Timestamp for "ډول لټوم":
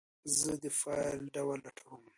1.35-2.03